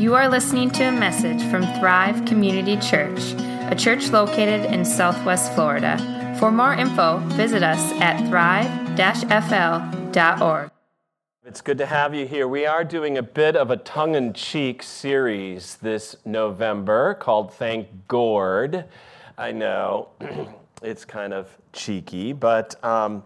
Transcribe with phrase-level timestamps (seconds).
[0.00, 3.20] You are listening to a message from Thrive Community Church,
[3.70, 5.98] a church located in Southwest Florida.
[6.40, 8.96] For more info, visit us at thrive-fl.org.
[11.44, 12.48] It's good to have you here.
[12.48, 18.08] We are doing a bit of a tongue in cheek series this November called Thank
[18.08, 18.86] Gourd.
[19.36, 20.08] I know
[20.82, 23.22] it's kind of cheeky, but um,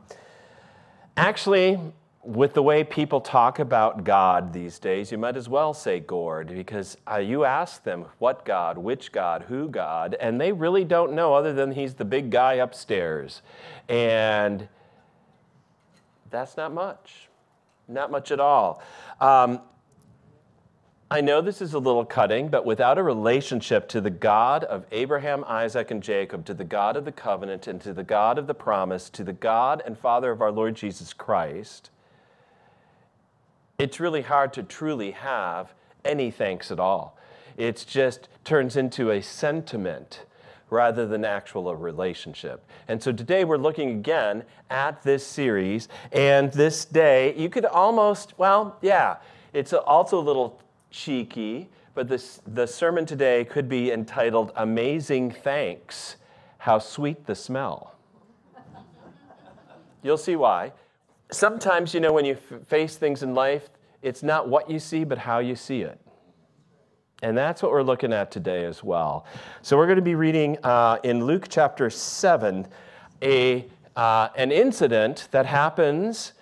[1.17, 1.79] actually,
[2.25, 6.49] with the way people talk about God these days, you might as well say gourd
[6.49, 11.13] because uh, you ask them what God, which God, who God, and they really don't
[11.13, 13.43] know other than he's the big guy upstairs.
[13.89, 14.69] And
[16.31, 17.29] that's not much,
[17.89, 18.83] not much at all.
[19.21, 19.61] Um,
[21.11, 24.87] I know this is a little cutting, but without a relationship to the God of
[24.91, 28.47] Abraham, Isaac, and Jacob, to the God of the covenant, and to the God of
[28.47, 31.91] the promise, to the God and Father of our Lord Jesus Christ,
[33.79, 35.75] it's really hard to truly have
[36.05, 37.19] any thanks at all.
[37.57, 40.25] It just turns into a sentiment
[40.71, 42.67] rather than actual a relationship.
[42.89, 48.35] And so today we're looking again at this series, and this day you could almost,
[48.39, 49.17] well, yeah,
[49.53, 56.17] it's also a little cheeky, but this, the sermon today could be entitled Amazing Thanks
[56.59, 57.95] How Sweet the Smell.
[60.03, 60.73] You'll see why
[61.31, 63.69] sometimes, you know, when you f- face things in life,
[64.03, 66.01] it's not what you see, but how you see it.
[67.23, 69.25] And that's what we're looking at today as well.
[69.63, 72.67] So we're going to be reading uh, in Luke chapter 7
[73.23, 76.35] a, uh, an incident that happens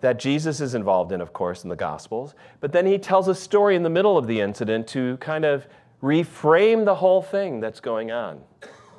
[0.00, 2.34] that Jesus is involved in, of course, in the Gospels.
[2.60, 5.66] But then he tells a story in the middle of the incident to kind of
[6.02, 8.42] reframe the whole thing that's going on.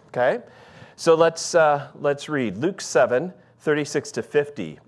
[0.08, 0.40] Okay?
[0.96, 4.80] So let's, uh, let's read Luke 7 36 to 50.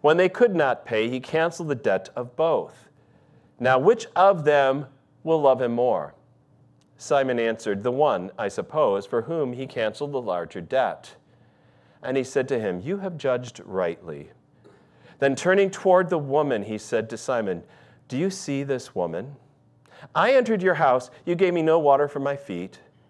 [0.00, 2.88] When they could not pay, he canceled the debt of both.
[3.58, 4.86] Now, which of them
[5.24, 6.14] will love him more?
[6.96, 11.16] Simon answered, The one, I suppose, for whom he canceled the larger debt.
[12.02, 14.30] And he said to him, You have judged rightly.
[15.18, 17.64] Then turning toward the woman, he said to Simon,
[18.06, 19.36] Do you see this woman?
[20.14, 21.10] I entered your house.
[21.24, 22.78] You gave me no water for my feet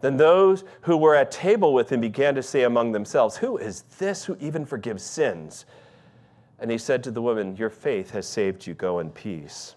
[0.00, 3.82] Then those who were at table with him began to say among themselves, Who is
[3.98, 5.66] this who even forgives sins?
[6.58, 8.74] And he said to the woman, Your faith has saved you.
[8.74, 9.74] Go in peace.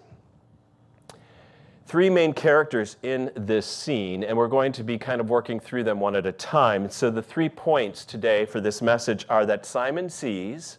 [1.86, 5.84] Three main characters in this scene, and we're going to be kind of working through
[5.84, 6.90] them one at a time.
[6.90, 10.78] So, the three points today for this message are that Simon sees,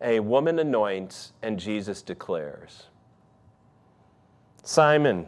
[0.00, 2.84] a woman anoints, and Jesus declares.
[4.62, 5.26] Simon,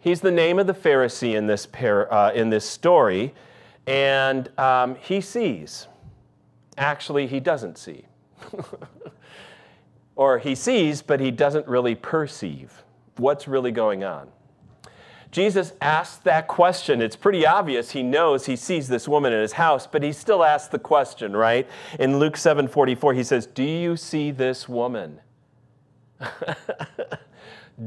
[0.00, 3.34] He's the name of the Pharisee in this, par- uh, in this story,
[3.86, 5.88] and um, he sees.
[6.78, 8.06] Actually, he doesn't see.
[10.16, 12.82] or he sees, but he doesn't really perceive
[13.16, 14.28] what's really going on.
[15.30, 17.00] Jesus asks that question.
[17.00, 20.42] It's pretty obvious he knows he sees this woman in his house, but he still
[20.42, 21.68] asks the question, right?
[21.98, 25.20] In Luke 7:44 he says, "Do you see this woman?"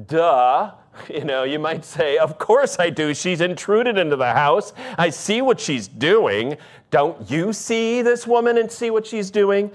[0.08, 0.72] Duh.
[1.10, 3.16] You know, you might say, Of course I do.
[3.16, 4.74] She's intruded into the house.
[4.96, 6.58] I see what she's doing.
[6.92, 9.72] Don't you see this woman and see what she's doing?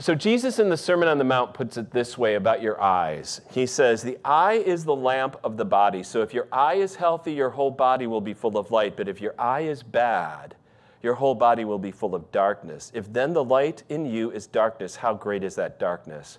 [0.00, 3.42] So, Jesus in the Sermon on the Mount puts it this way about your eyes.
[3.50, 6.02] He says, The eye is the lamp of the body.
[6.02, 8.96] So, if your eye is healthy, your whole body will be full of light.
[8.96, 10.56] But if your eye is bad,
[11.02, 12.90] your whole body will be full of darkness.
[12.94, 16.38] If then the light in you is darkness, how great is that darkness?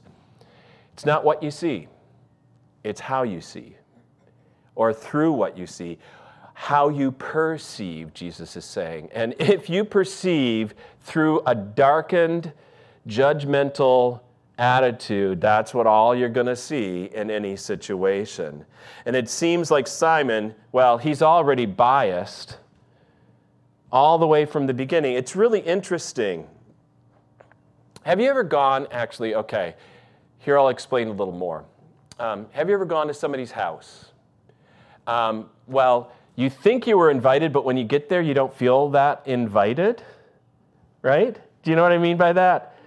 [0.95, 1.89] It's not what you see,
[2.85, 3.75] it's how you see,
[4.75, 5.97] or through what you see.
[6.53, 9.09] How you perceive, Jesus is saying.
[9.13, 12.53] And if you perceive through a darkened,
[13.05, 14.21] judgmental,
[14.57, 18.63] attitude, that's what all you're going to see in any situation.
[19.05, 22.55] And it seems like Simon, well, he's already biased
[23.91, 25.15] all the way from the beginning.
[25.15, 26.47] It's really interesting.
[28.03, 29.75] Have you ever gone, actually, okay,
[30.45, 31.65] here I'll explain a little more.
[32.19, 34.05] Um, have you ever gone to somebody's house?
[35.07, 38.89] Um, well, you think you were invited, but when you get there, you don't feel
[38.91, 40.03] that invited,
[41.01, 41.35] right?
[41.63, 42.77] Do you know what I mean by that?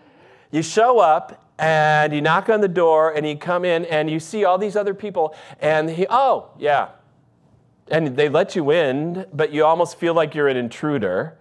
[0.52, 4.20] You show up and you knock on the door and you come in and you
[4.20, 6.90] see all these other people and he oh yeah
[7.90, 11.36] and they let you in but you almost feel like you're an intruder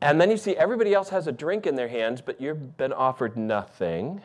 [0.00, 2.92] and then you see everybody else has a drink in their hands but you've been
[2.92, 4.20] offered nothing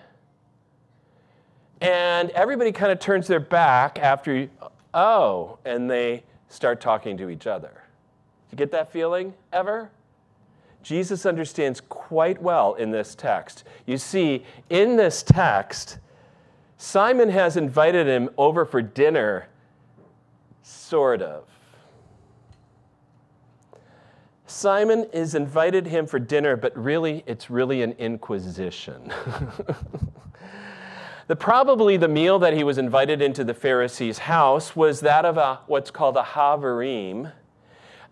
[1.82, 4.50] and everybody kind of turns their back after
[4.94, 7.84] oh and they start talking to each other
[8.52, 9.90] you get that feeling ever
[10.82, 13.64] Jesus understands quite well in this text.
[13.86, 15.98] You see, in this text,
[16.78, 19.48] Simon has invited him over for dinner,
[20.64, 21.46] sort of.
[24.48, 29.14] Simon has invited him for dinner, but really, it's really an inquisition.
[31.30, 35.38] the, probably the meal that he was invited into the Pharisee's house was that of
[35.38, 37.32] a, what's called a havarim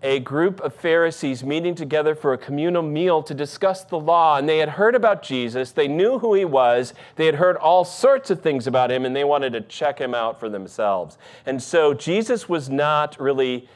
[0.03, 4.37] a group of Pharisees meeting together for a communal meal to discuss the law.
[4.37, 7.83] And they had heard about Jesus, they knew who he was, they had heard all
[7.83, 11.17] sorts of things about him, and they wanted to check him out for themselves.
[11.45, 13.67] And so Jesus was not really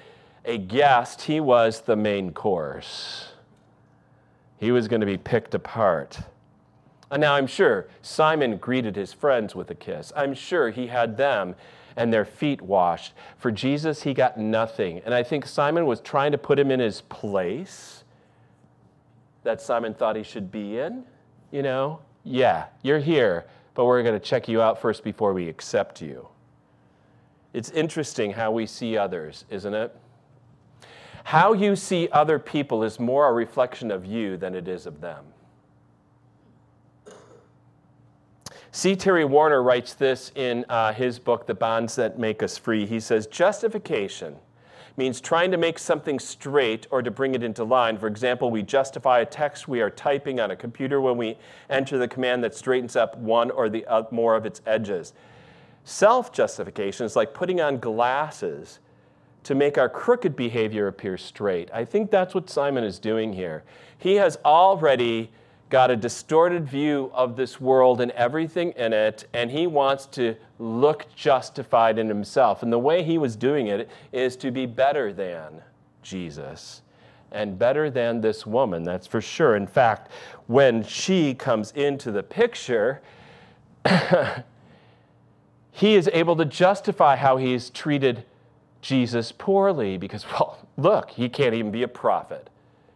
[0.46, 3.30] a guest, he was the main course.
[4.58, 6.20] He was going to be picked apart.
[7.18, 10.14] Now I'm sure Simon greeted his friends with a kiss.
[10.16, 11.56] I'm sure he had them
[11.96, 13.14] and their feet washed.
[13.38, 15.02] For Jesus, he got nothing.
[15.06, 18.04] And I think Simon was trying to put him in his place
[19.44, 21.04] that Simon thought he should be in.
[21.52, 25.50] You know, yeah, you're here, but we're going to check you out first before we
[25.50, 26.28] accept you.
[27.54, 29.96] It's interesting how we see others, isn't it?
[31.26, 35.02] How you see other people is more a reflection of you than it is of
[35.02, 35.26] them.
[38.74, 38.96] C.
[38.96, 42.86] Terry Warner writes this in uh, his book, The Bonds That Make Us Free.
[42.86, 44.38] He says, Justification
[44.96, 47.98] means trying to make something straight or to bring it into line.
[47.98, 51.38] For example, we justify a text we are typing on a computer when we
[51.70, 55.12] enter the command that straightens up one or the uh, more of its edges.
[55.84, 58.80] Self justification is like putting on glasses
[59.44, 61.70] to make our crooked behavior appear straight.
[61.74, 63.64] I think that's what Simon is doing here.
[63.98, 65.32] He has already
[65.72, 70.36] got a distorted view of this world and everything in it, and he wants to
[70.60, 72.62] look justified in himself.
[72.62, 75.64] And the way he was doing it is to be better than
[76.04, 76.82] Jesus
[77.32, 79.56] and better than this woman, that's for sure.
[79.56, 80.12] In fact,
[80.48, 83.02] when she comes into the picture,
[85.72, 88.26] he is able to justify how he's treated
[88.82, 92.50] Jesus poorly because, well, look, he can't even be a prophet.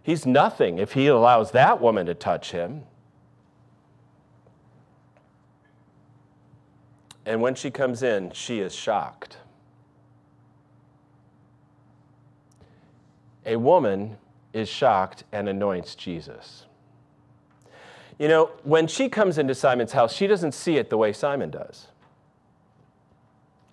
[0.05, 2.83] He's nothing if he allows that woman to touch him.
[7.25, 9.37] And when she comes in, she is shocked.
[13.47, 14.17] A woman
[14.53, 16.65] is shocked and anoints Jesus.
[18.19, 21.49] You know, when she comes into Simon's house, she doesn't see it the way Simon
[21.49, 21.87] does.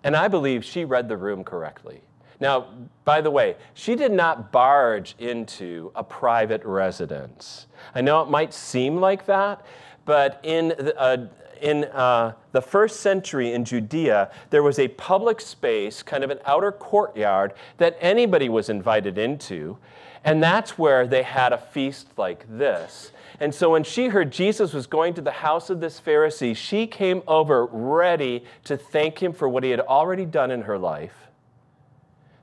[0.03, 2.01] And I believe she read the room correctly.
[2.43, 2.67] Now,
[3.05, 7.69] by the way, she did not barge into a private residence.
[7.95, 9.65] I know it might seem like that,
[10.05, 11.29] but in the, uh,
[11.61, 16.41] in uh, the first century in Judea, there was a public space, kind of an
[16.45, 19.79] outer courtyard, that anybody was invited into.
[20.25, 23.13] And that's where they had a feast like this.
[23.39, 26.89] And so when she heard Jesus was going to the house of this Pharisee, she
[26.89, 31.23] came over ready to thank him for what he had already done in her life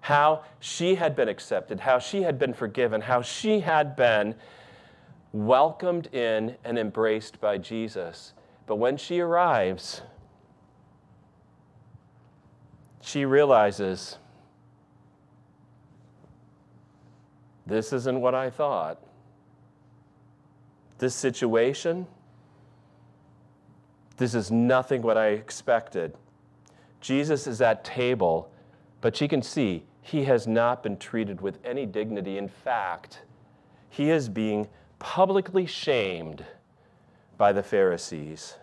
[0.02, 4.36] how she had been accepted, how she had been forgiven, how she had been
[5.34, 8.34] welcomed in and embraced by Jesus.
[8.66, 10.02] But when she arrives,
[13.02, 14.18] she realizes
[17.66, 19.02] this isn't what I thought.
[20.98, 22.08] This situation,
[24.18, 26.14] this is nothing what I expected.
[27.00, 28.52] Jesus is at table,
[29.02, 32.40] but she can see he has not been treated with any dignity.
[32.40, 33.22] In fact,
[33.90, 36.44] he is being publicly shamed
[37.38, 38.56] by the Pharisees.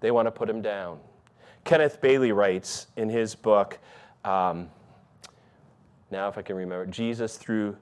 [0.00, 0.98] They want to put him down.
[1.62, 3.78] Kenneth Bailey writes in his book,
[4.24, 4.68] um,
[6.10, 7.76] now if I can remember, Jesus Through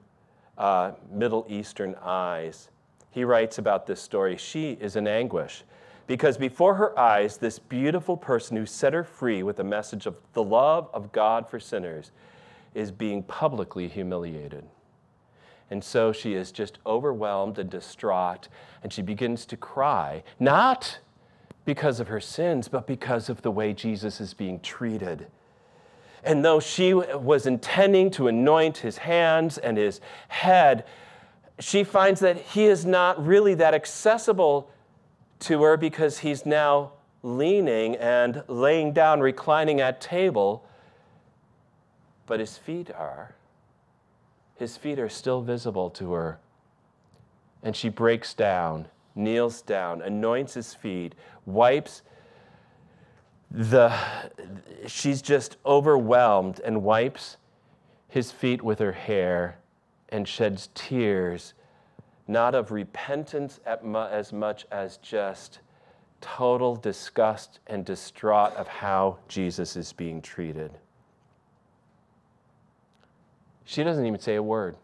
[0.59, 2.69] uh, Middle Eastern Eyes.
[3.09, 4.37] He writes about this story.
[4.37, 5.63] She is in anguish
[6.05, 10.15] because before her eyes, this beautiful person who set her free with a message of
[10.33, 12.11] the love of God for sinners
[12.73, 14.65] is being publicly humiliated.
[15.69, 18.47] And so she is just overwhelmed and distraught,
[18.83, 20.99] and she begins to cry, not
[21.65, 25.27] because of her sins, but because of the way Jesus is being treated.
[26.23, 30.85] And though she was intending to anoint his hands and his head,
[31.59, 34.69] she finds that he is not really that accessible
[35.39, 40.65] to her because he's now leaning and laying down, reclining at table,
[42.25, 43.35] but his feet are.
[44.55, 46.39] His feet are still visible to her.
[47.61, 51.15] And she breaks down, kneels down, anoints his feet,
[51.45, 52.01] wipes
[53.51, 53.95] the
[54.87, 57.37] she's just overwhelmed and wipes
[58.07, 59.59] his feet with her hair
[60.09, 61.53] and sheds tears
[62.27, 65.59] not of repentance as much as just
[66.21, 70.71] total disgust and distraught of how Jesus is being treated.
[73.65, 74.75] She doesn't even say a word.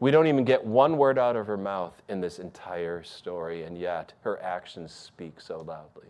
[0.00, 3.78] We don't even get one word out of her mouth in this entire story, and
[3.78, 6.08] yet her actions speak so loudly.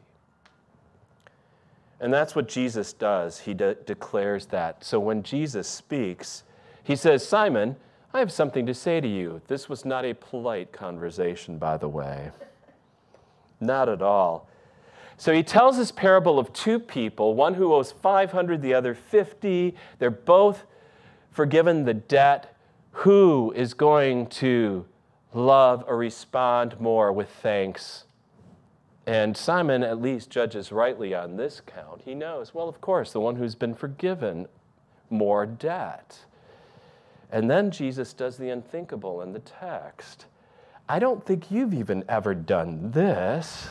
[2.00, 3.40] And that's what Jesus does.
[3.40, 4.84] He de- declares that.
[4.84, 6.42] So when Jesus speaks,
[6.82, 7.76] he says, Simon,
[8.12, 9.40] I have something to say to you.
[9.48, 12.30] This was not a polite conversation, by the way.
[13.60, 14.48] Not at all.
[15.16, 19.74] So he tells this parable of two people, one who owes 500, the other 50.
[19.98, 20.64] They're both
[21.34, 22.56] forgiven the debt.
[22.98, 24.86] Who is going to
[25.34, 28.04] love or respond more with thanks?
[29.06, 32.02] And Simon at least judges rightly on this count.
[32.04, 34.46] He knows, well, of course, the one who's been forgiven
[35.10, 36.20] more debt.
[37.30, 40.26] And then Jesus does the unthinkable in the text.
[40.88, 43.68] I don't think you've even ever done this.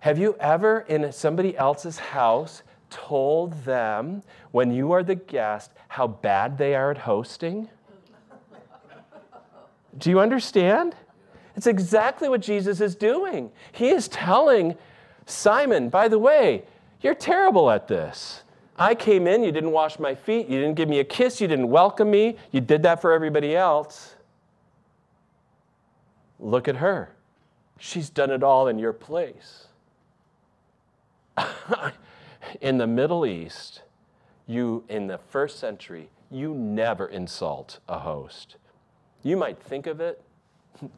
[0.00, 2.62] Have you ever, in somebody else's house,
[2.96, 4.22] told them
[4.52, 7.68] when you are the guest how bad they are at hosting?
[9.98, 10.96] Do you understand?
[11.56, 13.50] It's exactly what Jesus is doing.
[13.72, 14.76] He is telling
[15.26, 16.64] Simon, by the way,
[17.02, 18.42] you're terrible at this.
[18.78, 21.48] I came in, you didn't wash my feet, you didn't give me a kiss, you
[21.48, 24.14] didn't welcome me, you did that for everybody else.
[26.38, 27.14] Look at her.
[27.78, 29.66] She's done it all in your place.
[32.60, 33.82] in the Middle East,
[34.46, 38.56] you, in the first century, you never insult a host.
[39.22, 40.22] You might think of it,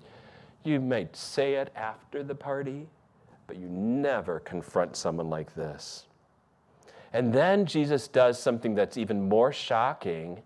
[0.64, 2.88] you might say it after the party,
[3.47, 6.07] but you never confront someone like this.
[7.12, 10.43] And then Jesus does something that's even more shocking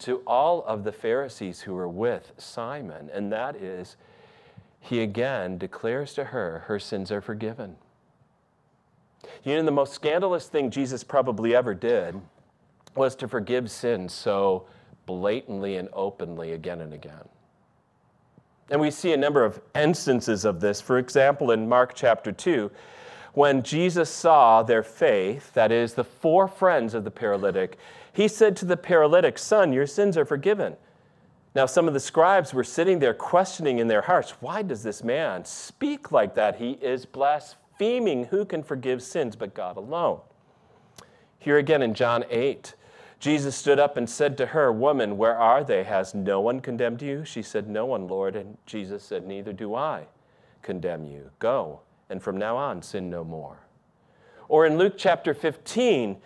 [0.00, 3.96] to all of the Pharisees who were with Simon, and that is
[4.80, 7.76] he again declares to her her sins are forgiven.
[9.44, 12.20] You know, the most scandalous thing Jesus probably ever did
[12.94, 14.66] was to forgive sin so
[15.06, 17.28] blatantly and openly again and again.
[18.70, 20.80] And we see a number of instances of this.
[20.80, 22.70] For example, in Mark chapter 2,
[23.34, 27.78] when Jesus saw their faith, that is, the four friends of the paralytic,
[28.12, 30.76] he said to the paralytic, Son, your sins are forgiven.
[31.54, 35.04] Now, some of the scribes were sitting there questioning in their hearts, Why does this
[35.04, 36.56] man speak like that?
[36.56, 37.06] He is
[37.78, 38.26] blaspheming.
[38.26, 40.20] Who can forgive sins but God alone?
[41.38, 42.74] Here again in John 8,
[43.18, 45.84] Jesus stood up and said to her, Woman, where are they?
[45.84, 47.24] Has no one condemned you?
[47.24, 48.36] She said, No one, Lord.
[48.36, 50.06] And Jesus said, Neither do I
[50.62, 51.30] condemn you.
[51.38, 51.80] Go
[52.10, 53.58] and from now on sin no more.
[54.48, 56.18] Or in Luke chapter 15,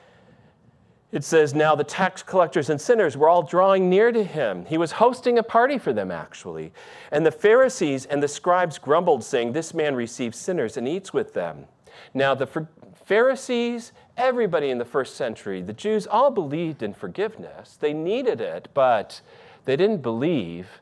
[1.12, 4.64] it says, Now the tax collectors and sinners were all drawing near to him.
[4.67, 6.73] He was hosting a party for them, actually.
[7.11, 11.35] And the Pharisees and the scribes grumbled, saying, This man receives sinners and eats with
[11.35, 11.67] them.
[12.14, 12.67] Now the
[13.05, 17.76] Pharisees, everybody in the first century, the Jews all believed in forgiveness.
[17.76, 19.21] They needed it, but
[19.64, 20.81] they didn't believe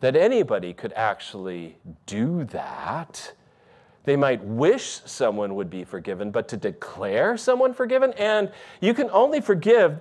[0.00, 3.32] that anybody could actually do that.
[4.04, 9.08] They might wish someone would be forgiven, but to declare someone forgiven, and you can
[9.10, 9.98] only forgive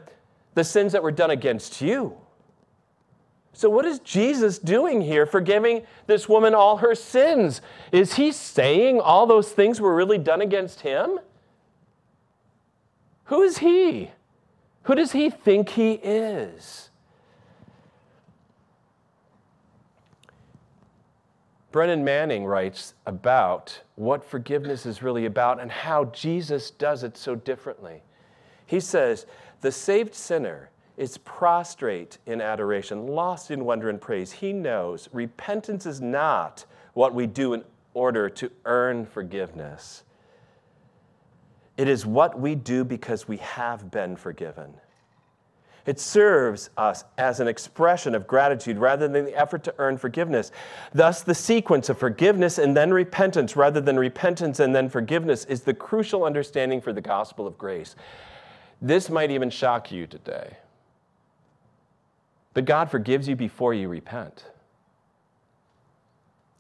[0.56, 2.18] the sins that were done against you.
[3.54, 7.62] So, what is Jesus doing here, forgiving this woman all her sins?
[7.92, 11.20] Is he saying all those things were really done against him?
[13.26, 14.12] Who is he?
[14.84, 16.90] Who does he think he is?
[21.74, 27.34] Brennan Manning writes about what forgiveness is really about and how Jesus does it so
[27.34, 28.04] differently.
[28.68, 29.26] He says,
[29.62, 34.32] The saved sinner is prostrate in adoration, lost in wonder and praise.
[34.32, 36.64] He knows repentance is not
[36.94, 37.64] what we do in
[37.96, 40.04] order to earn forgiveness,
[41.76, 44.76] it is what we do because we have been forgiven.
[45.86, 50.52] It serves us as an expression of gratitude rather than the effort to earn forgiveness.
[50.94, 55.62] Thus, the sequence of forgiveness and then repentance rather than repentance and then forgiveness is
[55.62, 57.96] the crucial understanding for the gospel of grace.
[58.82, 60.58] This might even shock you today.
[62.54, 64.46] But God forgives you before you repent.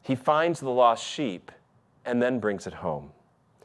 [0.01, 1.51] He finds the lost sheep
[2.03, 3.11] and then brings it home.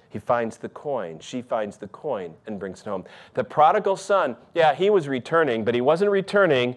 [0.08, 1.18] He finds the coin.
[1.20, 3.04] She finds the coin and brings it home.
[3.34, 6.76] The prodigal son, yeah, he was returning, but he wasn't returning.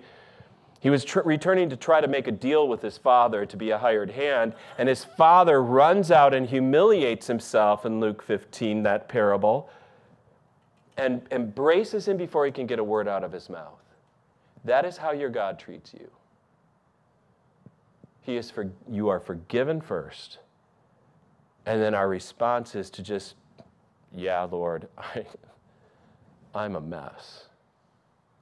[0.81, 3.69] He was tr- returning to try to make a deal with his father to be
[3.69, 4.53] a hired hand.
[4.77, 9.69] And his father runs out and humiliates himself in Luke 15, that parable,
[10.97, 13.79] and embraces him before he can get a word out of his mouth.
[14.65, 16.09] That is how your God treats you.
[18.21, 20.39] He is for, you are forgiven first.
[21.65, 23.36] And then our response is to just,
[24.12, 25.25] yeah, Lord, I,
[26.53, 27.48] I'm a mess.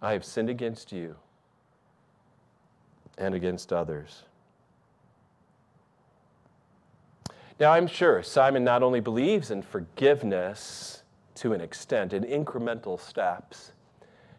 [0.01, 1.15] I have sinned against you
[3.17, 4.23] and against others.
[7.59, 11.03] Now, I'm sure Simon not only believes in forgiveness
[11.35, 13.73] to an extent, in incremental steps,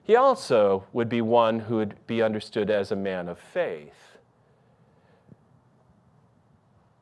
[0.02, 4.09] he also would be one who would be understood as a man of faith.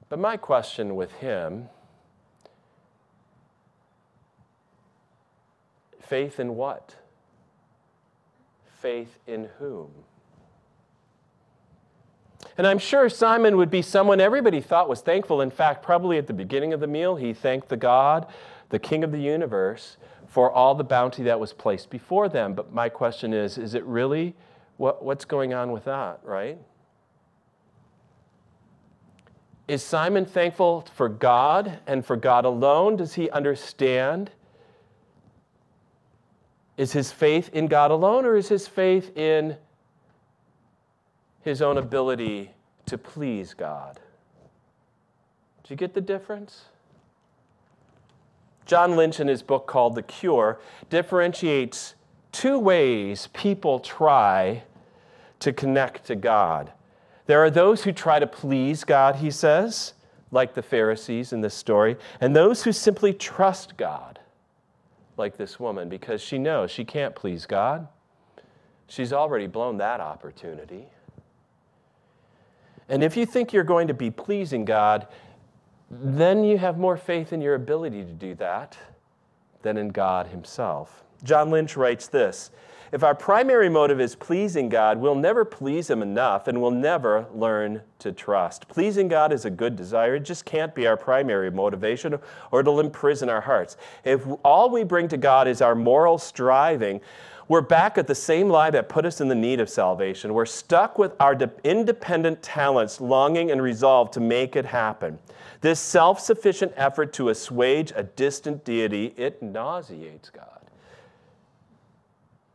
[0.08, 1.68] But my question with him
[6.00, 6.96] faith in what?
[8.80, 9.90] Faith in whom?
[12.56, 15.40] And I'm sure Simon would be someone everybody thought was thankful.
[15.40, 18.26] In fact, probably at the beginning of the meal, he thanked the God,
[18.70, 22.54] the King of the universe, for all the bounty that was placed before them.
[22.54, 24.35] But my question is is it really
[24.76, 26.59] what, what's going on with that, right?
[29.68, 32.96] Is Simon thankful for God and for God alone?
[32.96, 34.31] Does he understand?
[36.78, 39.57] Is his faith in God alone or is his faith in
[41.42, 42.52] his own ability
[42.87, 44.00] to please God?
[45.64, 46.64] Do you get the difference?
[48.64, 51.94] John Lynch, in his book called The Cure, differentiates
[52.33, 54.62] two ways people try
[55.40, 56.72] to connect to God.
[57.28, 59.92] There are those who try to please God, he says,
[60.30, 64.18] like the Pharisees in this story, and those who simply trust God,
[65.18, 67.86] like this woman, because she knows she can't please God.
[68.86, 70.86] She's already blown that opportunity.
[72.88, 75.06] And if you think you're going to be pleasing God,
[75.90, 78.78] then you have more faith in your ability to do that
[79.60, 81.04] than in God Himself.
[81.22, 82.50] John Lynch writes this
[82.92, 87.27] if our primary motive is pleasing God, we'll never please Him enough and we'll never
[87.35, 88.68] learn to trust.
[88.68, 92.18] Pleasing God is a good desire, it just can't be our primary motivation
[92.51, 93.77] or it'll imprison our hearts.
[94.05, 97.01] If all we bring to God is our moral striving,
[97.48, 100.35] we're back at the same lie that put us in the need of salvation.
[100.35, 105.18] We're stuck with our independent talents, longing and resolve to make it happen.
[105.62, 110.58] This self sufficient effort to assuage a distant deity, it nauseates God.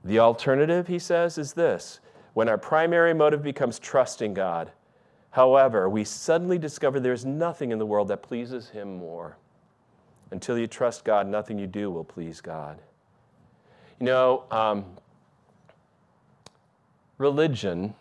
[0.04, 2.00] The alternative, he says, is this
[2.34, 4.72] when our primary motive becomes trusting God.
[5.32, 9.38] However, we suddenly discover there's nothing in the world that pleases Him more.
[10.32, 12.80] Until you trust God, nothing you do will please God.
[14.00, 14.86] You know, um,
[17.18, 17.94] religion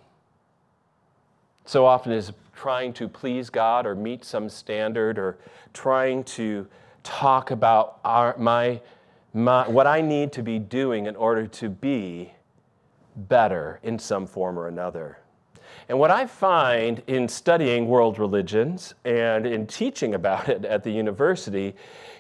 [1.65, 5.39] so often is trying to please God or meet some standard or
[5.73, 6.67] trying to
[7.03, 8.81] talk about our, my
[9.35, 12.33] my, what I need to be doing in order to be
[13.17, 15.19] better in some form or another.
[15.89, 20.91] And what I find in studying world religions and in teaching about it at the
[20.91, 21.75] university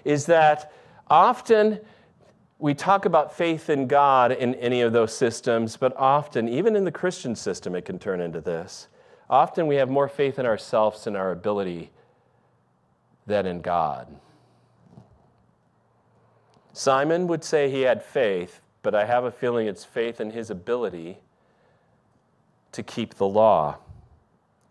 [0.04, 0.72] is that
[1.08, 1.80] often
[2.58, 6.84] we talk about faith in God in any of those systems, but often, even in
[6.84, 8.86] the Christian system, it can turn into this.
[9.28, 11.90] Often we have more faith in ourselves and our ability
[13.26, 14.06] than in God.
[16.72, 20.50] Simon would say he had faith, but I have a feeling it's faith in his
[20.50, 21.18] ability
[22.72, 23.76] to keep the law,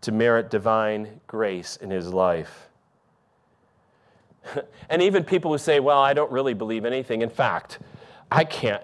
[0.00, 2.68] to merit divine grace in his life.
[4.90, 7.22] and even people who say, well, I don't really believe anything.
[7.22, 7.78] In fact,
[8.30, 8.82] I can't.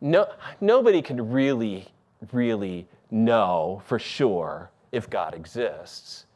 [0.00, 0.28] No,
[0.60, 1.88] nobody can really,
[2.32, 6.26] really know for sure if God exists.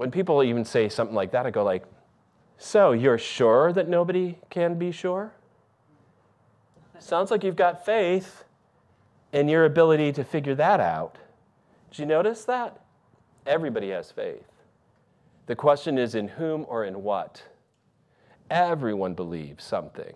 [0.00, 1.84] when people even say something like that, I go like,
[2.62, 5.32] so you're sure that nobody can be sure?
[6.98, 8.44] Sounds like you've got faith
[9.32, 11.16] in your ability to figure that out.
[11.90, 12.78] Did you notice that?
[13.46, 14.44] Everybody has faith.
[15.46, 17.42] The question is in whom or in what?
[18.50, 20.14] Everyone believes something.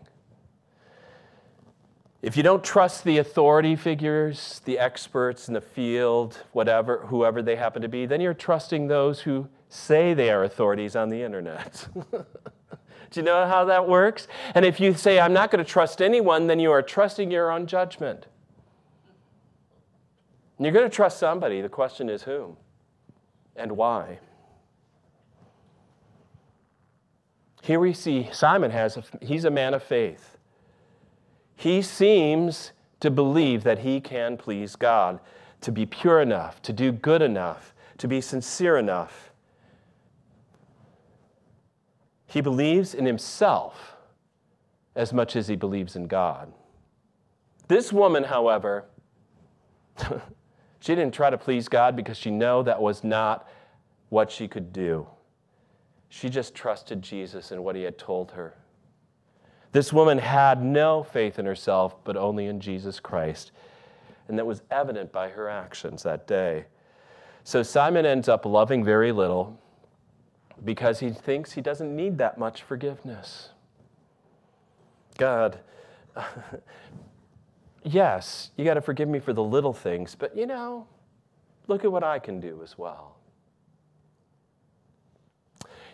[2.20, 7.56] If you don't trust the authority figures, the experts in the field, whatever, whoever they
[7.56, 11.88] happen to be, then you're trusting those who say they are authorities on the internet.
[12.12, 14.26] Do you know how that works?
[14.54, 17.50] And if you say, I'm not going to trust anyone, then you are trusting your
[17.50, 18.26] own judgment.
[20.58, 21.60] And you're going to trust somebody.
[21.60, 22.56] The question is whom
[23.56, 24.18] and why.
[27.62, 30.36] Here we see Simon has, a, he's a man of faith.
[31.56, 35.20] He seems to believe that he can please God,
[35.60, 39.30] to be pure enough, to do good enough, to be sincere enough.
[42.34, 43.94] He believes in himself
[44.96, 46.52] as much as he believes in God.
[47.68, 48.86] This woman, however,
[50.80, 53.48] she didn't try to please God because she knew that was not
[54.08, 55.06] what she could do.
[56.08, 58.56] She just trusted Jesus and what he had told her.
[59.70, 63.52] This woman had no faith in herself, but only in Jesus Christ.
[64.26, 66.64] And that was evident by her actions that day.
[67.44, 69.56] So Simon ends up loving very little
[70.64, 73.50] because he thinks he doesn't need that much forgiveness.
[75.18, 75.58] God,
[77.82, 80.86] yes, you got to forgive me for the little things, but you know,
[81.66, 83.16] look at what I can do as well.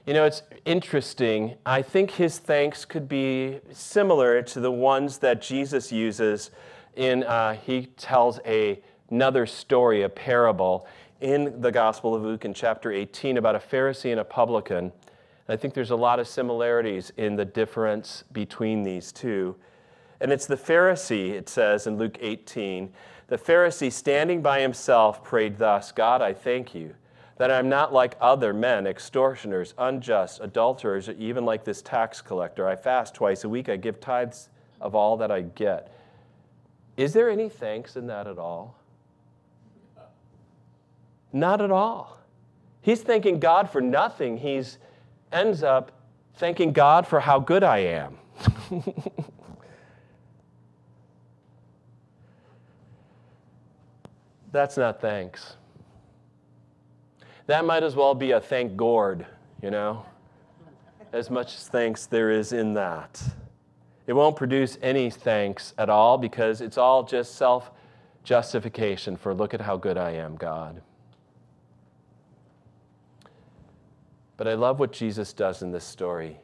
[0.06, 1.56] You know, it's interesting.
[1.66, 6.50] I think his thanks could be similar to the ones that Jesus uses
[6.96, 8.80] in, uh, he tells a,
[9.10, 10.86] another story, a parable,
[11.20, 14.92] in the Gospel of Luke in chapter 18 about a Pharisee and a publican.
[15.48, 19.56] I think there's a lot of similarities in the difference between these two.
[20.20, 22.92] And it's the Pharisee, it says in Luke 18,
[23.28, 26.94] the Pharisee standing by himself prayed thus God, I thank you
[27.36, 32.68] that I'm not like other men, extortioners, unjust, adulterers, or even like this tax collector.
[32.68, 35.90] I fast twice a week, I give tithes of all that I get.
[36.96, 38.79] Is there any thanks in that at all?
[41.32, 42.18] Not at all.
[42.82, 44.38] He's thanking God for nothing.
[44.38, 44.78] He's
[45.32, 45.92] ends up
[46.34, 48.16] thanking God for how good I am.
[54.52, 55.56] That's not thanks.
[57.46, 59.24] That might as well be a thank gourd,
[59.62, 60.04] you know,
[61.12, 63.22] as much as thanks there is in that.
[64.06, 67.70] It won't produce any thanks at all because it's all just self
[68.24, 70.82] justification for look at how good I am, God.
[74.40, 76.40] But I love what Jesus does in this story.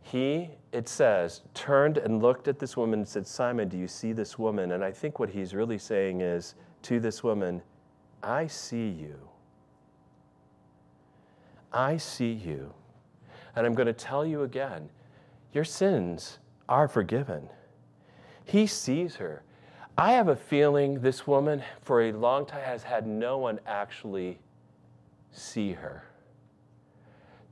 [0.00, 4.14] He, it says, turned and looked at this woman and said, Simon, do you see
[4.14, 4.72] this woman?
[4.72, 6.54] And I think what he's really saying is
[6.84, 7.60] to this woman,
[8.22, 9.18] I see you.
[11.70, 12.72] I see you.
[13.54, 14.88] And I'm going to tell you again
[15.52, 17.50] your sins are forgiven.
[18.46, 19.42] He sees her.
[19.98, 24.38] I have a feeling this woman, for a long time, has had no one actually
[25.30, 26.02] see her.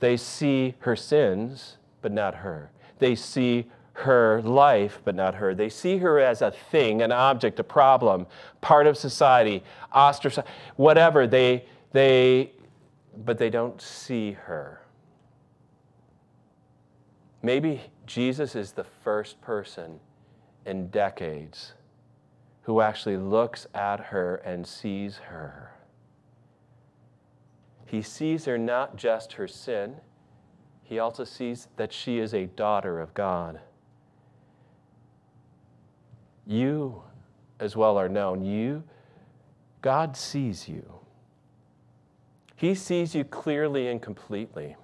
[0.00, 2.70] They see her sins, but not her.
[2.98, 5.54] They see her life, but not her.
[5.54, 8.26] They see her as a thing, an object, a problem,
[8.60, 9.62] part of society,
[9.94, 11.26] ostracized, whatever.
[11.26, 12.52] They, they
[13.24, 14.80] but they don't see her.
[17.42, 20.00] Maybe Jesus is the first person
[20.66, 21.74] in decades
[22.62, 25.73] who actually looks at her and sees her.
[27.86, 29.96] He sees her not just her sin,
[30.82, 33.60] he also sees that she is a daughter of God.
[36.46, 37.02] You,
[37.58, 38.44] as well, are known.
[38.44, 38.84] You,
[39.80, 41.00] God sees you.
[42.56, 44.76] He sees you clearly and completely.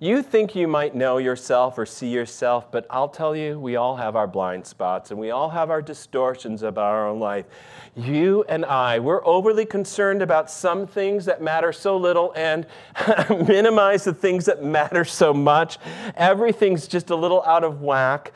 [0.00, 3.96] You think you might know yourself or see yourself, but I'll tell you, we all
[3.96, 7.46] have our blind spots and we all have our distortions about our own life.
[7.94, 12.66] You and I, we're overly concerned about some things that matter so little and
[13.30, 15.78] minimize the things that matter so much.
[16.16, 18.32] Everything's just a little out of whack.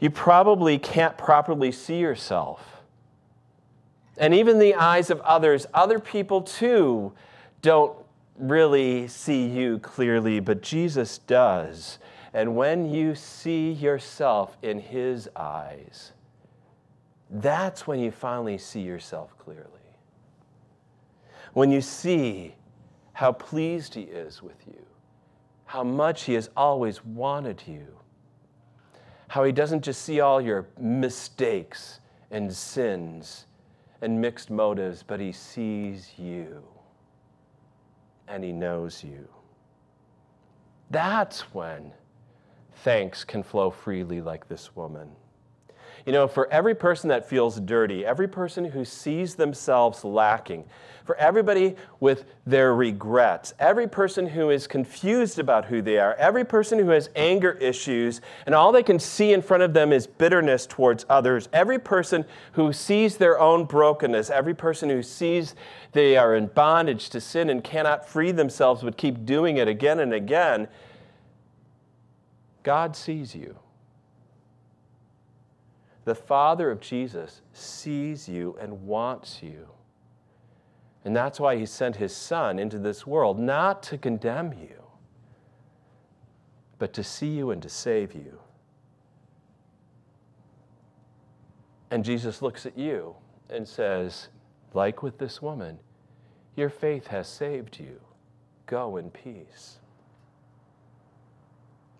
[0.00, 2.80] You probably can't properly see yourself.
[4.16, 7.12] And even the eyes of others, other people too
[7.60, 7.94] don't
[8.38, 11.98] really see you clearly, but Jesus does.
[12.32, 16.12] And when you see yourself in his eyes,
[17.30, 19.64] that's when you finally see yourself clearly.
[21.52, 22.54] When you see
[23.12, 24.86] how pleased He is with you,
[25.66, 27.86] how much He has always wanted you,
[29.28, 33.46] how He doesn't just see all your mistakes and sins
[34.00, 36.62] and mixed motives, but He sees you
[38.28, 39.28] and He knows you.
[40.90, 41.92] That's when
[42.76, 45.10] thanks can flow freely like this woman.
[46.06, 50.64] You know, for every person that feels dirty, every person who sees themselves lacking,
[51.08, 56.44] for everybody with their regrets, every person who is confused about who they are, every
[56.44, 60.06] person who has anger issues, and all they can see in front of them is
[60.06, 65.54] bitterness towards others, every person who sees their own brokenness, every person who sees
[65.92, 70.00] they are in bondage to sin and cannot free themselves but keep doing it again
[70.00, 70.68] and again,
[72.62, 73.56] God sees you.
[76.08, 79.68] The Father of Jesus sees you and wants you.
[81.04, 84.82] And that's why He sent His Son into this world, not to condemn you,
[86.78, 88.38] but to see you and to save you.
[91.90, 93.14] And Jesus looks at you
[93.50, 94.28] and says,
[94.72, 95.78] like with this woman,
[96.56, 98.00] your faith has saved you.
[98.64, 99.76] Go in peace.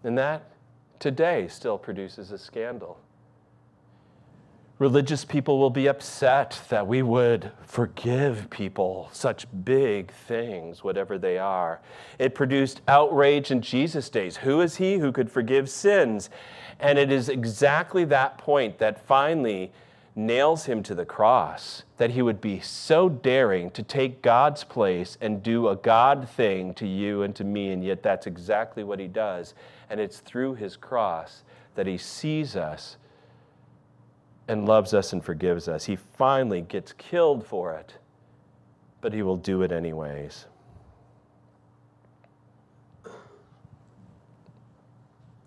[0.03, 0.51] And that
[0.99, 2.99] today still produces a scandal.
[4.79, 11.37] Religious people will be upset that we would forgive people such big things, whatever they
[11.37, 11.81] are.
[12.17, 14.37] It produced outrage in Jesus' days.
[14.37, 16.31] Who is he who could forgive sins?
[16.79, 19.73] And it is exactly that point that finally
[20.15, 25.19] nails him to the cross, that he would be so daring to take God's place
[25.21, 29.01] and do a God thing to you and to me, and yet that's exactly what
[29.01, 29.55] he does.
[29.91, 31.43] And it's through his cross
[31.75, 32.97] that he sees us
[34.49, 35.85] and loves us and forgives us.
[35.85, 37.95] He finally gets killed for it,
[39.01, 40.47] but he will do it anyways.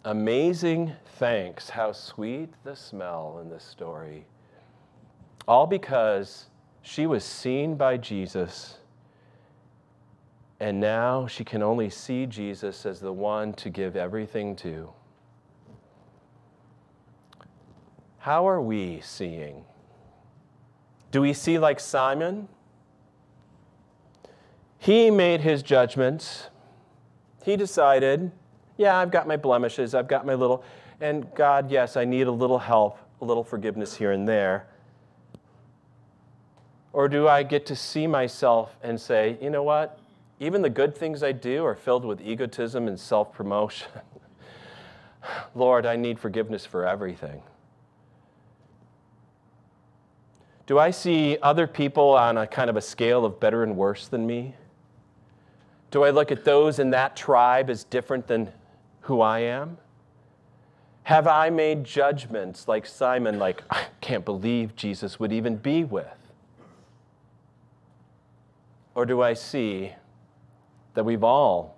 [0.06, 1.70] Amazing thanks.
[1.70, 4.26] How sweet the smell in this story.
[5.48, 6.48] All because
[6.84, 8.78] she was seen by Jesus,
[10.60, 14.92] and now she can only see Jesus as the one to give everything to.
[18.22, 19.66] How are we seeing?
[21.10, 22.48] Do we see like Simon?
[24.78, 26.50] He made his judgments.
[27.44, 28.32] He decided,
[28.78, 30.64] yeah, I've got my blemishes, I've got my little,
[31.00, 34.68] and God, yes, I need a little help, a little forgiveness here and there.
[36.94, 39.98] Or do I get to see myself and say, you know what?
[40.40, 43.88] Even the good things I do are filled with egotism and self promotion.
[45.56, 47.42] Lord, I need forgiveness for everything.
[50.72, 54.08] Do I see other people on a kind of a scale of better and worse
[54.08, 54.56] than me?
[55.92, 58.54] Do I look at those in that tribe as different than
[59.02, 59.78] who I am?
[61.04, 66.08] Have I made judgments like Simon, like, I can't believe Jesus would even be with?
[68.96, 69.92] Or do I see
[70.94, 71.76] that we've all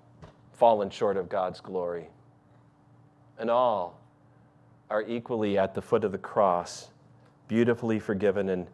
[0.52, 2.10] fallen short of God's glory
[3.40, 4.00] and all
[4.92, 6.90] are equally at the foot of the cross,
[7.48, 8.68] beautifully forgiven and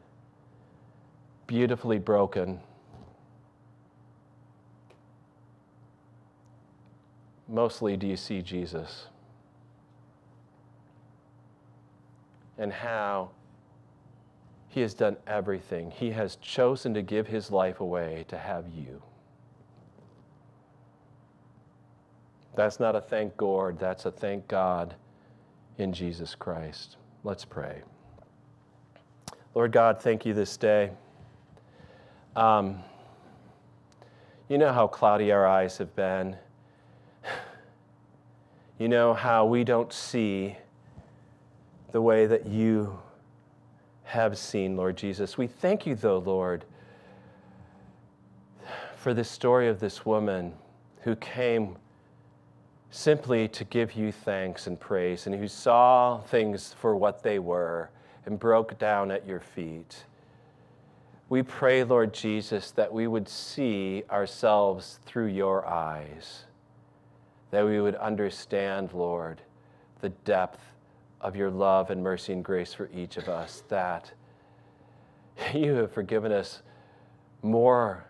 [1.49, 2.59] beautifully broken.
[7.47, 9.07] Mostly, do you see Jesus?
[12.59, 13.31] And how
[14.67, 15.89] he has done everything.
[15.89, 19.01] He has chosen to give his life away to have you.
[22.55, 24.93] That's not a thank God, that's a thank God
[25.79, 26.97] in Jesus Christ.
[27.23, 27.81] Let's pray.
[29.55, 30.91] Lord God, thank you this day.
[32.35, 32.83] Um,
[34.47, 36.37] you know how cloudy our eyes have been.
[38.77, 40.55] You know how we don't see
[41.91, 42.99] the way that you
[44.03, 45.37] have seen, Lord Jesus.
[45.37, 46.65] We thank you, though, Lord,
[48.95, 50.53] for the story of this woman
[51.01, 51.77] who came
[52.91, 57.89] simply to give you thanks and praise and who saw things for what they were
[58.25, 60.05] and broke down at your feet.
[61.29, 66.45] We pray, Lord Jesus, that we would see ourselves through your eyes,
[67.51, 69.39] that we would understand, Lord,
[70.01, 70.59] the depth
[71.21, 74.11] of your love and mercy and grace for each of us, that
[75.53, 76.63] you have forgiven us
[77.43, 78.05] more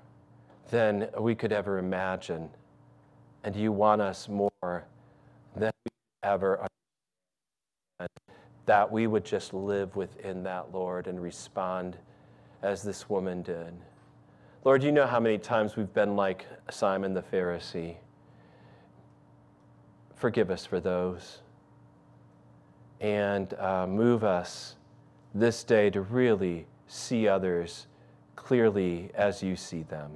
[0.71, 2.49] than we could ever imagine,
[3.43, 4.86] and you want us more
[5.58, 5.91] than we
[6.23, 6.65] ever
[8.65, 11.97] that we would just live within that, Lord, and respond
[12.62, 13.74] as this woman did.
[14.65, 17.95] Lord, you know how many times we've been like Simon the Pharisee.
[20.15, 21.39] Forgive us for those.
[23.00, 24.76] And uh, move us
[25.34, 27.88] this day to really see others
[28.36, 30.12] clearly as you see them.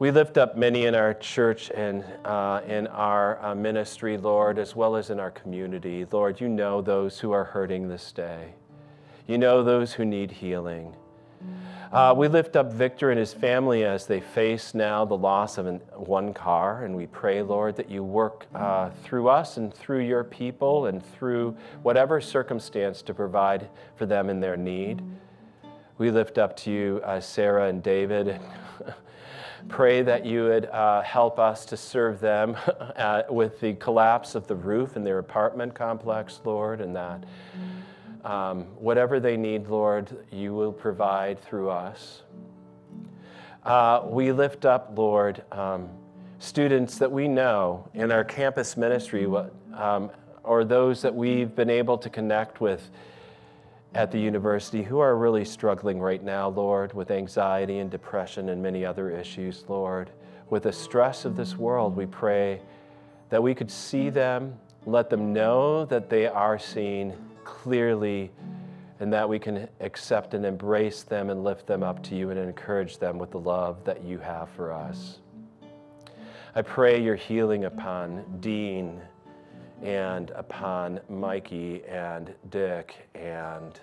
[0.00, 4.76] We lift up many in our church and uh, in our uh, ministry, Lord, as
[4.76, 6.06] well as in our community.
[6.10, 8.54] Lord, you know those who are hurting this day.
[9.28, 10.96] You know those who need healing.
[11.92, 15.66] Uh, we lift up Victor and his family as they face now the loss of
[15.66, 20.00] an, one car, and we pray, Lord, that you work uh, through us and through
[20.00, 25.02] your people and through whatever circumstance to provide for them in their need.
[25.98, 28.40] We lift up to you uh, Sarah and David.
[29.68, 32.56] Pray that you would uh, help us to serve them
[32.96, 37.24] uh, with the collapse of the roof in their apartment complex, Lord, and that
[38.24, 42.22] um, whatever they need, Lord, you will provide through us.
[43.64, 45.88] Uh, we lift up, Lord, um,
[46.38, 49.26] students that we know in our campus ministry,
[49.74, 50.10] um,
[50.42, 52.90] or those that we've been able to connect with
[53.94, 58.62] at the university who are really struggling right now, Lord, with anxiety and depression and
[58.62, 60.10] many other issues, Lord.
[60.50, 62.60] With the stress of this world, we pray
[63.30, 67.14] that we could see them, let them know that they are seen
[67.48, 68.30] clearly,
[69.00, 72.38] and that we can accept and embrace them and lift them up to you and
[72.38, 75.20] encourage them with the love that you have for us.
[76.54, 79.00] I pray your healing upon Dean
[79.82, 83.80] and upon Mikey and Dick and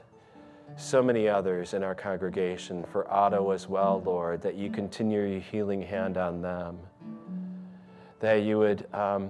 [0.77, 5.39] so many others in our congregation, for Otto as well, Lord, that you continue your
[5.39, 6.77] healing hand on them,
[8.19, 9.29] that you would um,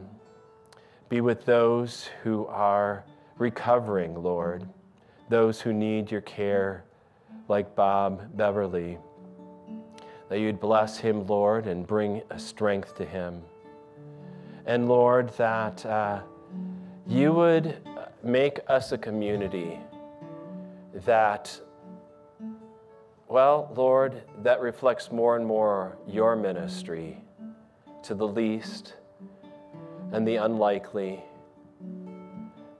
[1.08, 3.06] be with those who are
[3.38, 4.68] recovering, Lord,
[5.30, 6.86] those who need your care,
[7.48, 8.98] like Bob Beverly,
[10.30, 13.42] that you'd bless him, Lord, and bring a strength to him.
[14.66, 16.22] And Lord, that uh,
[17.08, 17.78] you would
[18.24, 19.80] make us a community
[21.06, 21.60] that,
[23.28, 27.18] well, Lord, that reflects more and more your ministry
[28.04, 28.94] to the least
[30.12, 31.24] and the unlikely,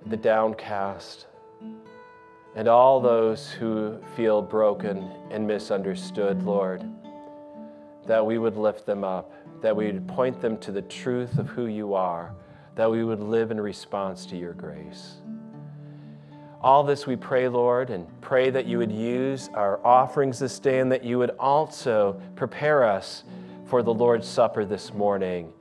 [0.06, 1.28] the downcast,
[2.56, 6.84] and all those who feel broken and misunderstood, Lord,
[8.06, 11.48] that we would lift them up, that we would point them to the truth of
[11.48, 12.34] who you are,
[12.76, 15.16] that we would live in response to your grace.
[16.62, 20.80] All this we pray, Lord, and pray that you would use our offerings this day
[20.80, 23.24] and that you would also prepare us
[23.66, 25.52] for the Lord's Supper this morning.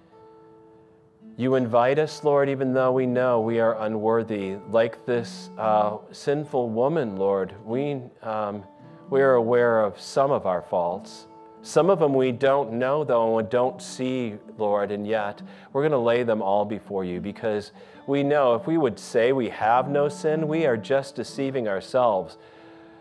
[1.36, 4.56] You invite us, Lord, even though we know we are unworthy.
[4.70, 8.62] Like this uh, sinful woman, Lord, we, um,
[9.10, 11.26] we are aware of some of our faults.
[11.62, 15.42] Some of them we don't know, though, and don't see, Lord, and yet
[15.72, 17.72] we're going to lay them all before you because
[18.06, 22.38] we know if we would say we have no sin, we are just deceiving ourselves.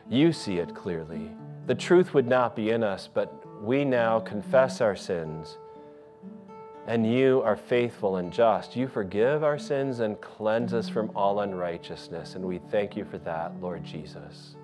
[0.09, 1.29] You see it clearly.
[1.67, 5.59] The truth would not be in us, but we now confess our sins.
[6.87, 8.75] And you are faithful and just.
[8.75, 12.35] You forgive our sins and cleanse us from all unrighteousness.
[12.35, 14.55] And we thank you for that, Lord Jesus.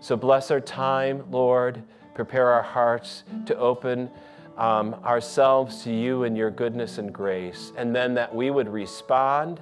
[0.00, 1.82] So bless our time, Lord
[2.14, 4.10] prepare our hearts to open
[4.58, 9.60] um, ourselves to you and your goodness and grace, and then that we would respond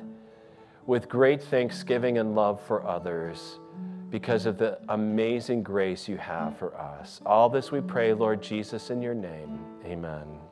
[0.86, 3.60] with great thanksgiving and love for others
[4.10, 7.20] because of the amazing grace you have for us.
[7.26, 9.60] All this we pray, Lord Jesus, in your name.
[9.84, 10.47] Amen.